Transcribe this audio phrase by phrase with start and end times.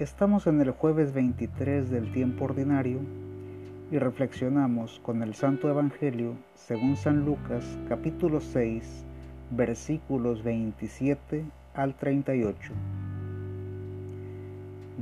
[0.00, 3.00] Estamos en el jueves 23 del tiempo ordinario
[3.90, 9.04] y reflexionamos con el Santo Evangelio según San Lucas capítulo 6
[9.50, 11.44] versículos 27
[11.74, 12.72] al 38.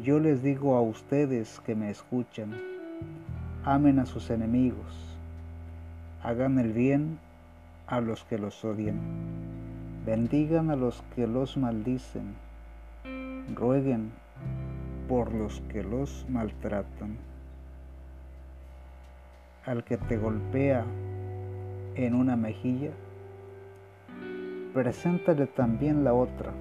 [0.03, 2.57] Yo les digo a ustedes que me escuchan,
[3.65, 5.17] amen a sus enemigos,
[6.25, 7.21] hagan el bien
[7.87, 8.99] a los que los odian,
[10.05, 12.35] bendigan a los que los maldicen,
[13.55, 14.11] rueguen
[15.09, 17.17] por los que los maltratan.
[19.65, 20.85] Al que te golpea
[21.95, 22.91] en una mejilla,
[24.75, 26.53] preséntale también la otra.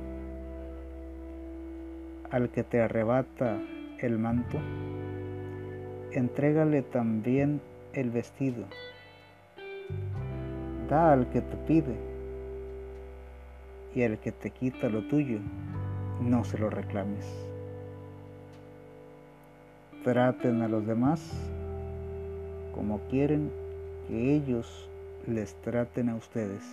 [2.32, 3.60] Al que te arrebata
[4.00, 4.58] el manto,
[6.12, 7.62] entrégale también
[7.94, 8.66] el vestido.
[10.90, 11.96] Da al que te pide
[13.94, 15.40] y al que te quita lo tuyo,
[16.22, 17.48] no se lo reclames
[20.08, 21.22] traten a los demás
[22.74, 23.52] como quieren
[24.08, 24.90] que ellos
[25.26, 26.64] les traten a ustedes.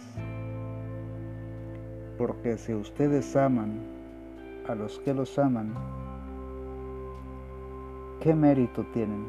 [2.16, 3.80] Porque si ustedes aman
[4.68, 5.74] a los que los aman,
[8.22, 9.26] ¿qué mérito tienen?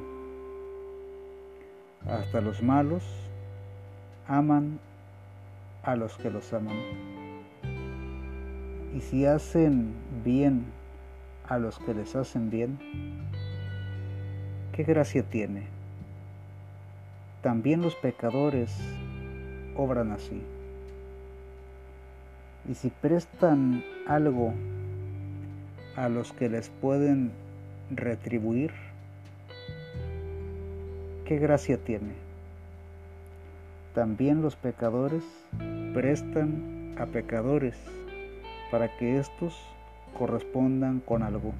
[2.07, 3.03] Hasta los malos
[4.27, 4.79] aman
[5.81, 6.77] a los que los aman.
[8.93, 10.63] Y si hacen bien
[11.49, 12.77] a los que les hacen bien,
[14.75, 15.67] ¿Qué gracia tiene?
[17.41, 18.77] También los pecadores
[19.73, 20.41] obran así.
[22.69, 24.53] Y si prestan algo
[25.95, 27.31] a los que les pueden
[27.89, 28.71] retribuir,
[31.23, 32.11] ¿qué gracia tiene?
[33.93, 35.23] También los pecadores
[35.93, 37.77] prestan a pecadores
[38.71, 39.57] para que éstos
[40.17, 41.53] correspondan con algo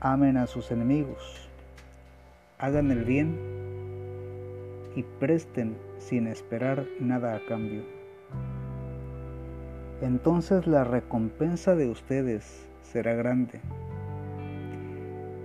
[0.00, 1.48] amen a sus enemigos,
[2.58, 3.36] hagan el bien
[4.96, 7.82] y presten sin esperar nada a cambio.
[10.00, 13.60] Entonces la recompensa de ustedes será grande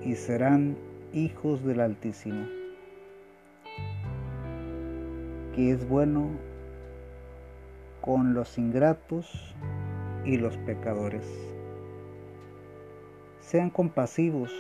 [0.04, 0.78] y serán
[1.12, 2.46] hijos del Altísimo,
[5.54, 6.30] que es bueno
[8.00, 9.54] con los ingratos
[10.24, 11.55] y los pecadores.
[13.46, 14.52] Sean compasivos,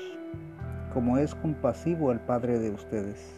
[0.94, 3.34] como es compasivo el Padre de ustedes.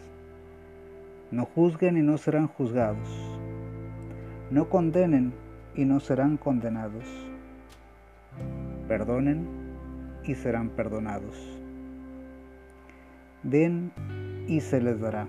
[1.30, 3.08] No juzguen y no serán juzgados.
[4.50, 5.32] No condenen
[5.74, 7.06] y no serán condenados.
[8.88, 9.48] Perdonen
[10.22, 11.34] y serán perdonados.
[13.42, 13.90] Den
[14.48, 15.26] y se les dará.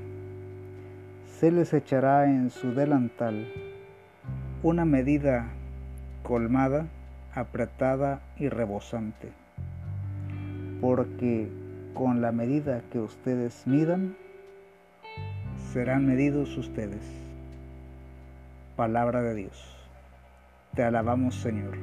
[1.39, 3.47] Se les echará en su delantal
[4.63, 5.47] una medida
[6.23, 6.87] colmada,
[7.33, 9.38] apretada y rebosante
[10.81, 11.49] porque
[11.93, 14.15] con la medida que ustedes midan,
[15.73, 17.01] serán medidos ustedes.
[18.75, 19.75] Palabra de Dios.
[20.75, 21.77] Te alabamos Señor.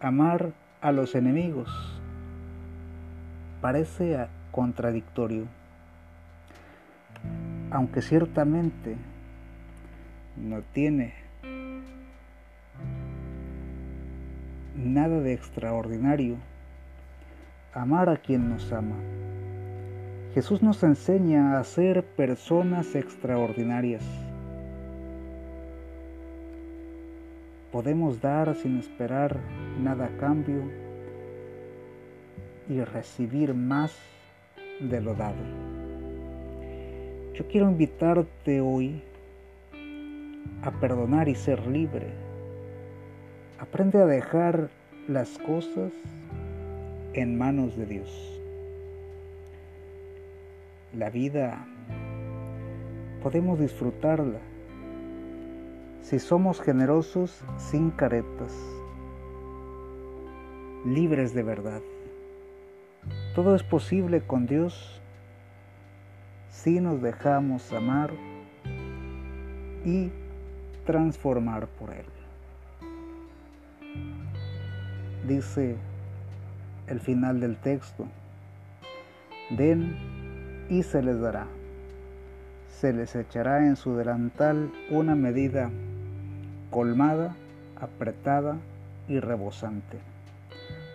[0.00, 1.68] Amar a los enemigos
[3.60, 5.46] parece contradictorio,
[7.70, 8.96] aunque ciertamente
[10.36, 11.25] no tiene
[14.76, 16.36] nada de extraordinario.
[17.72, 18.96] Amar a quien nos ama.
[20.34, 24.04] Jesús nos enseña a ser personas extraordinarias.
[27.72, 29.38] Podemos dar sin esperar
[29.80, 30.62] nada a cambio
[32.68, 33.94] y recibir más
[34.80, 35.42] de lo dado.
[37.34, 39.02] Yo quiero invitarte hoy
[40.62, 42.25] a perdonar y ser libre
[43.58, 44.68] Aprende a dejar
[45.08, 45.90] las cosas
[47.14, 48.40] en manos de Dios.
[50.92, 51.66] La vida
[53.22, 54.40] podemos disfrutarla
[56.02, 58.52] si somos generosos sin caretas,
[60.84, 61.80] libres de verdad.
[63.34, 65.00] Todo es posible con Dios
[66.50, 68.12] si nos dejamos amar
[69.82, 70.10] y
[70.84, 72.04] transformar por Él
[75.26, 75.76] dice
[76.86, 78.06] el final del texto,
[79.50, 79.96] den
[80.68, 81.46] y se les dará.
[82.68, 85.70] Se les echará en su delantal una medida
[86.70, 87.34] colmada,
[87.80, 88.56] apretada
[89.08, 89.98] y rebosante.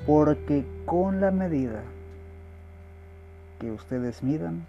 [0.06, 1.82] Porque con la medida
[3.60, 4.66] que ustedes midan,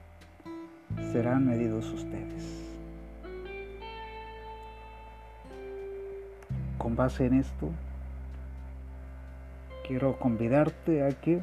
[1.12, 2.62] serán medidos ustedes.
[6.79, 7.70] Con base en esto,
[9.87, 11.40] quiero convidarte a que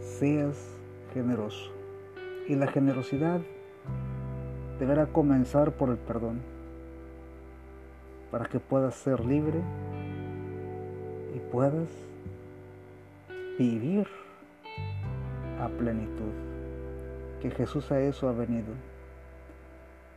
[0.00, 0.56] seas
[1.12, 1.72] generoso.
[2.48, 3.40] Y la generosidad
[4.78, 6.40] deberá comenzar por el perdón,
[8.30, 9.60] para que puedas ser libre
[11.34, 11.88] y puedas
[13.58, 14.06] vivir
[15.60, 16.32] a plenitud.
[17.40, 18.72] Que Jesús a eso ha venido,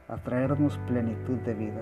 [0.08, 1.82] a traernos plenitud de vida.